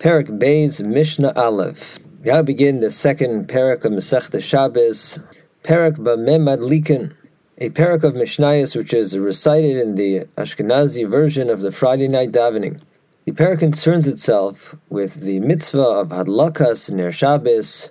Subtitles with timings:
[0.00, 1.98] Perak Beis Mishnah Aleph.
[2.24, 5.18] Now begin the second parak of Masechta Shabbos,
[5.62, 7.12] Parak Bameh Madlikin,
[7.58, 12.32] a parak of Mishnayos which is recited in the Ashkenazi version of the Friday night
[12.32, 12.80] davening.
[13.26, 17.90] The parak concerns itself with the mitzvah of Hadlakas Ner Shabbos,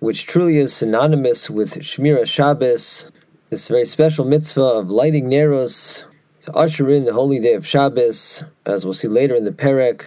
[0.00, 3.12] which truly is synonymous with Shmira Shabbos,
[3.50, 6.02] this very special mitzvah of lighting neros
[6.40, 10.06] to usher in the holy day of Shabbos, as we'll see later in the parak.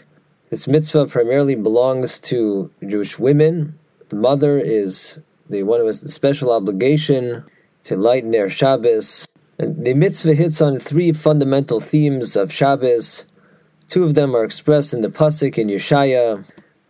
[0.50, 3.78] This mitzvah primarily belongs to Jewish women.
[4.08, 5.20] The mother is
[5.50, 7.44] the one who has the special obligation
[7.84, 9.28] to light Ner Shabbos.
[9.60, 13.26] And the mitzvah hits on three fundamental themes of Shabbos.
[13.90, 16.46] Two of them are expressed in the pasuk in Yeshaya.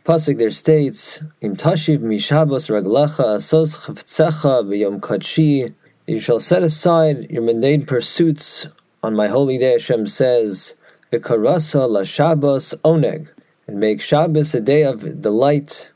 [0.05, 5.73] Pasuk there states, "Im tashiv mishabos raglacha asos chavtzecha b'yom kadshi."
[6.05, 8.67] You shall set aside your mundane pursuits
[9.01, 9.71] on my holy day.
[9.71, 10.75] Hashem says,
[11.11, 13.29] "V'karasa la Shabbos oneg."
[13.67, 15.91] And make Shabbos a day of delight,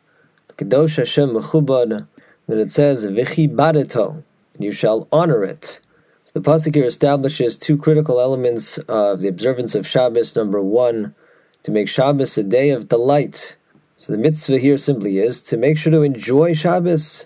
[0.57, 2.07] Kadosh Hashem Mechubad,
[2.47, 5.79] then it says, Vichi Badeto, and you shall honor it.
[6.25, 10.35] So the Pasuk here establishes two critical elements of the observance of Shabbos.
[10.35, 11.15] Number one,
[11.63, 13.55] to make Shabbos a day of delight.
[13.97, 17.25] So the mitzvah here simply is to make sure to enjoy Shabbos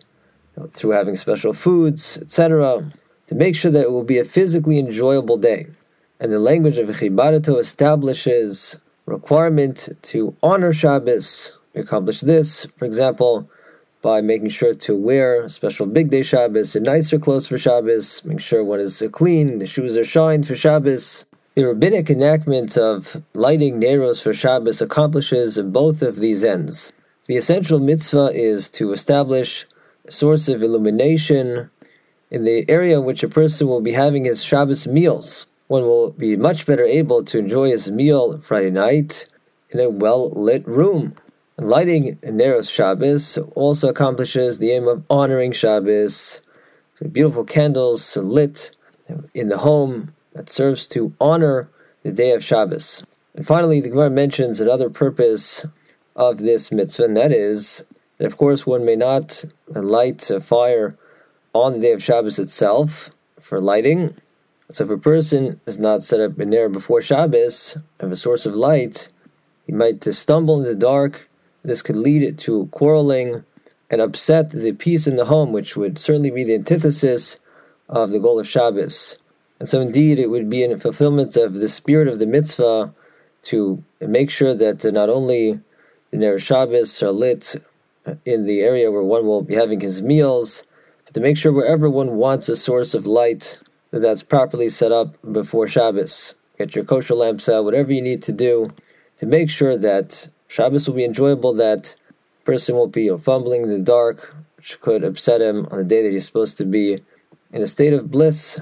[0.71, 2.91] through having special foods, etc.,
[3.27, 5.67] to make sure that it will be a physically enjoyable day.
[6.19, 11.57] And the language of Vichi establishes requirement to honor Shabbos.
[11.73, 13.49] We accomplish this, for example,
[14.01, 18.63] by making sure to wear special bigdei Shabbos and nicer clothes for Shabbos, make sure
[18.63, 21.25] one is clean, the shoes are shined for Shabbos.
[21.55, 26.91] The rabbinic enactment of lighting neros for Shabbos accomplishes both of these ends.
[27.27, 29.65] The essential mitzvah is to establish
[30.05, 31.71] a source of illumination
[32.29, 36.11] in the area in which a person will be having his Shabbos meals one will
[36.11, 39.27] be much better able to enjoy his meal Friday night
[39.69, 41.16] in a well lit room.
[41.57, 46.41] Lighting Neros Shabbos also accomplishes the aim of honoring Shabbos.
[46.95, 48.72] So beautiful candles lit
[49.34, 51.69] in the home that serves to honor
[52.03, 53.03] the day of Shabbos.
[53.34, 55.66] And finally, the Gemara mentions another purpose
[56.16, 57.84] of this mitzvah, and that is
[58.18, 60.97] that, of course, one may not light a fire
[61.53, 64.16] on the day of Shabbos itself for lighting,
[64.71, 68.45] so if a person is not set up in there before Shabbos of a source
[68.45, 69.09] of light,
[69.65, 71.29] he might just stumble in the dark.
[71.63, 73.43] This could lead to quarreling
[73.89, 77.37] and upset the peace in the home, which would certainly be the antithesis
[77.87, 79.17] of the goal of Shabbos.
[79.59, 82.93] And so, indeed, it would be in fulfillment of the spirit of the mitzvah
[83.43, 85.59] to make sure that not only
[86.09, 87.55] the Ner Shabbos are lit
[88.25, 90.63] in the area where one will be having his meals,
[91.05, 93.59] but to make sure wherever one wants a source of light
[94.00, 96.35] that's properly set up before Shabbos.
[96.57, 98.72] Get your kosher lamps out, whatever you need to do
[99.17, 101.95] to make sure that Shabbos will be enjoyable, that
[102.44, 106.11] person won't be fumbling in the dark, which could upset him on the day that
[106.11, 107.01] he's supposed to be
[107.51, 108.59] in a state of bliss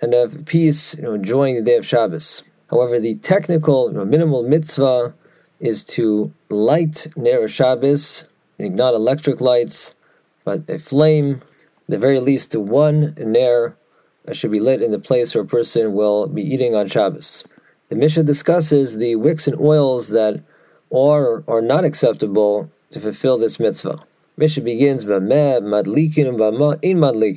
[0.00, 2.42] and of peace, you know, enjoying the day of Shabbos.
[2.70, 5.14] However, the technical, you know, minimal mitzvah
[5.60, 8.26] is to light Ner Shabbos,
[8.58, 9.94] not electric lights,
[10.44, 11.42] but a flame,
[11.88, 13.76] the very least to one Ner
[14.34, 17.44] should be lit in the place where a person will be eating on Shabbos.
[17.88, 20.42] The Mishnah discusses the wicks and oils that
[20.90, 24.00] are or are not acceptable to fulfill this mitzvah.
[24.36, 26.26] Mishnah begins madlikin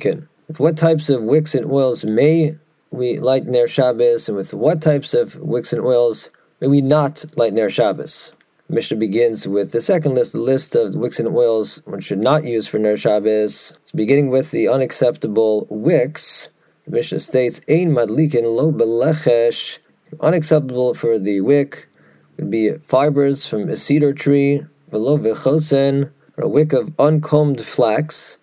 [0.04, 0.28] in.
[0.48, 2.56] With what types of wicks and oils may
[2.90, 6.30] we light Ner Shabbos, and with what types of wicks and oils
[6.60, 8.32] may we not light Ner Shabbos?
[8.68, 12.44] Mishnah begins with the second list, the list of wicks and oils one should not
[12.44, 13.72] use for Ner Shabbos.
[13.84, 16.50] So beginning with the unacceptable wicks,
[16.90, 19.78] the Mishnah states, Ein madlikin lo belechesh,
[20.18, 21.88] unacceptable for the wick.
[22.36, 28.38] Would be fibers from a cedar tree, velo vechosen, or a wick of uncombed flax,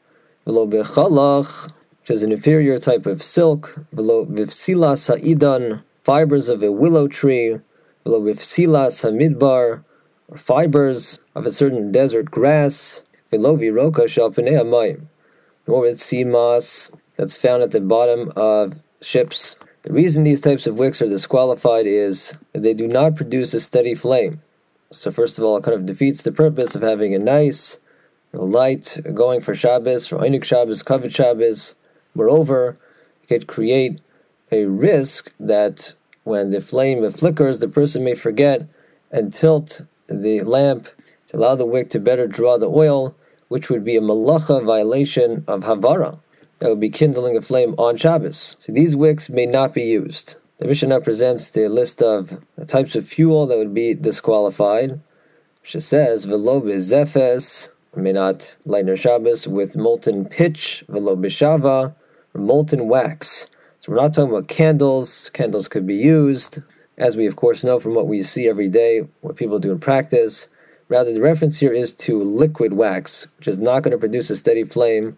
[0.45, 6.71] velo bechalach, which is an inferior type of silk, velo vivsilas ha'idan, fibers of a
[6.71, 7.59] willow tree,
[8.05, 9.83] velo vivsilas hamidbar,
[10.29, 15.07] or fibers of a certain desert grass, velo viroka shalpenei amayim,
[15.67, 19.57] nor with sea moss, that's found at the bottom of ships.
[19.81, 23.95] The reason these types of wicks are disqualified is they do not produce a steady
[23.95, 24.41] flame.
[24.91, 27.77] So, first of all, it kind of defeats the purpose of having a nice
[28.31, 31.73] light going for Shabbos, for Einik Shabbos, Kavod Shabbos.
[32.15, 32.77] Moreover,
[33.23, 33.99] it could create
[34.51, 35.93] a risk that
[36.23, 38.67] when the flame flickers, the person may forget
[39.11, 40.87] and tilt the lamp
[41.27, 43.15] to allow the wick to better draw the oil,
[43.49, 46.19] which would be a malacha violation of Havara
[46.59, 48.55] that would be kindling a flame on Shabbos.
[48.59, 50.35] So these wicks may not be used.
[50.57, 54.99] The Mishnah presents the list of the types of fuel that would be disqualified.
[55.61, 61.95] She says, Velo bezefes, may not light Ner Shabbos with molten pitch, velo bishava,
[62.33, 63.47] or molten wax.
[63.79, 65.29] So we're not talking about candles.
[65.33, 66.59] Candles could be used,
[66.97, 69.79] as we of course know from what we see every day, what people do in
[69.79, 70.47] practice.
[70.89, 74.37] Rather, the reference here is to liquid wax, which is not going to produce a
[74.37, 75.17] steady flame.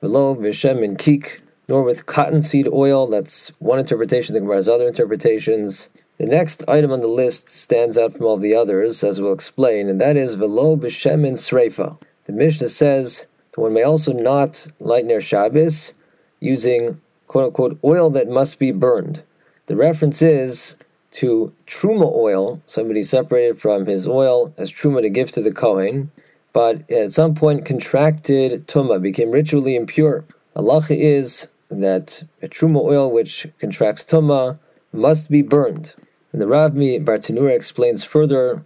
[0.00, 3.06] Velo vishemen kik, nor with cottonseed oil.
[3.06, 4.34] That's one interpretation.
[4.34, 5.88] The Gemara has other interpretations.
[6.18, 9.88] The next item on the list stands out from all the others, as we'll explain,
[9.88, 11.98] and that is velo b'shemin sreifa.
[12.24, 15.92] The Mishnah says that one may also not light ner Shabbos
[16.40, 19.22] using quote unquote oil that must be burned.
[19.66, 20.76] The reference is
[21.12, 26.10] to truma oil, somebody separated from his oil as truma to give to the Kohen,
[26.56, 30.24] but at some point contracted tuma, became ritually impure.
[30.56, 34.58] Allah is that a truma oil which contracts tuma
[34.90, 35.92] must be burned.
[36.32, 38.64] And the Rav MiBartenura explains further,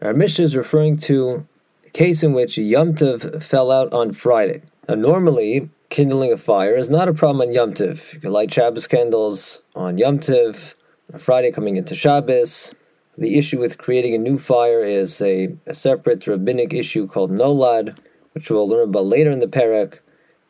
[0.00, 1.44] our Mishnah is referring to
[1.84, 4.62] a case in which Yom Tov fell out on Friday.
[4.88, 8.12] Now normally, kindling a fire is not a problem on Yom Tov.
[8.12, 10.74] You can light Shabbos candles on Yom Tov,
[11.12, 12.70] on Friday coming into Shabbos.
[13.18, 17.98] The issue with creating a new fire is a, a separate rabbinic issue called Nolad,
[18.32, 19.98] which we'll learn about later in the Perek.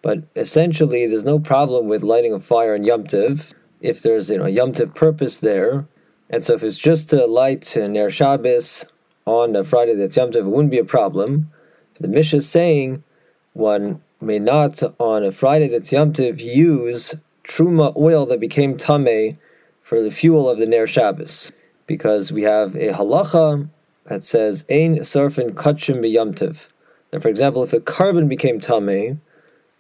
[0.01, 4.39] But essentially, there's no problem with lighting a fire in Yom Tov if there's you
[4.39, 5.87] know a Yom Tov purpose there.
[6.31, 8.87] And so if it's just to light Ner Shabbos
[9.27, 11.53] on a Friday that's Yom Tov, it wouldn't be a problem.
[12.01, 13.05] The Mishnah is saying
[13.53, 17.15] one may not on a Friday that's Yom Tov use
[17.45, 19.39] truma oil that became tame
[19.83, 21.53] for the fuel of the Ner Shabbos,
[21.93, 23.69] because we have a halacha
[24.05, 26.01] that says ein sarfin kachim
[26.35, 26.65] Tov.
[27.13, 29.21] Now, for example, if a korban became tame,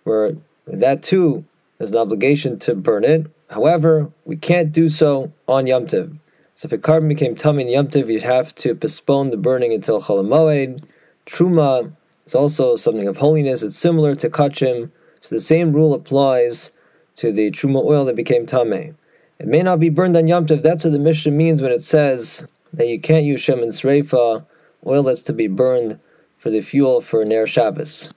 [0.04, 0.36] where
[0.66, 1.46] that too
[1.78, 3.28] is an obligation to burn it.
[3.48, 6.18] However, we can't do so on Yom Tov.
[6.54, 9.72] So if a korban became tame in Yom Tov, you'd have to postpone the burning
[9.72, 10.84] until Chol Moed.
[11.24, 11.92] Truma
[12.26, 13.62] is also something of holiness.
[13.62, 14.90] It's similar to kachim,
[15.22, 16.70] so the same rule applies
[17.16, 18.98] to the truma oil that became tame.
[19.38, 20.62] It may not be burned on Yom Tov.
[20.62, 24.44] That's what the Mishnah means when it says that you can't use shem sreifa,
[24.86, 25.98] oil that's to be burned
[26.38, 28.10] for the fuel for Ner Shabbos.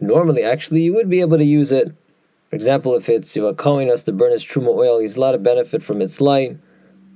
[0.00, 1.94] Normally, actually, you would be able to use it.
[2.48, 5.20] For example, if it's you know, calling us to burn his truma oil, he's a
[5.20, 6.58] lot of benefit from its light.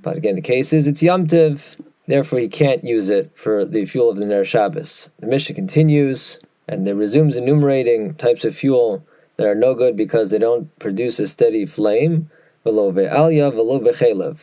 [0.01, 1.75] But again, the case is it's Yom Tov,
[2.07, 5.09] therefore he can't use it for the fuel of the Ner Shabbos.
[5.19, 6.37] The Mishnah continues,
[6.67, 9.03] and it resumes enumerating types of fuel
[9.37, 12.29] that are no good because they don't produce a steady flame.
[12.65, 14.35] Velo velo.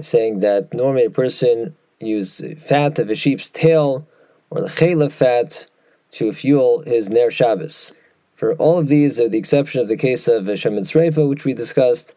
[0.00, 4.06] Saying that normally a person use fat of a sheep's tail
[4.50, 5.66] or the chelev fat
[6.10, 7.92] to fuel his Ner Shabbos.
[8.34, 11.54] For all of these, with the exception of the case of Shemin Sreifa, which we
[11.54, 12.14] discussed,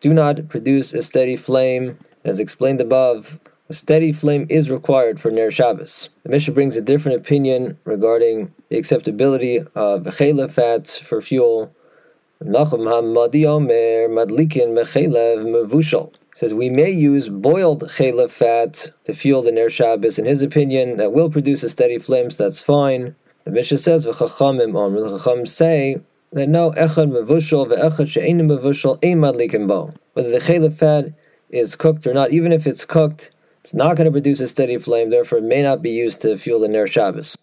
[0.00, 1.98] do not produce a steady flame.
[2.24, 3.38] As explained above,
[3.68, 6.08] a steady flame is required for Ner Shabbos.
[6.22, 11.74] The Mishnah brings a different opinion regarding the acceptability of chaylev fats for fuel.
[12.42, 19.52] Nachum Hamadi Madlikin Mechelev Mevushal says we may use boiled chaylev fat to fuel the
[19.52, 20.18] Ner Shabbos.
[20.18, 23.14] In his opinion, that will produce a steady flame, so that's fine.
[23.44, 25.02] The Mishnah says v'chachamim Omer.
[25.02, 26.00] The Chacham say
[26.32, 29.92] that no echad mevushal ve'echad she'enim mevushal ein madlikin bo.
[30.14, 31.12] Whether the chaylev fat
[31.50, 34.78] is cooked or not, even if it's cooked, it's not going to produce a steady
[34.78, 35.10] flame.
[35.10, 37.36] Therefore, it may not be used to fuel the ner Shabbos.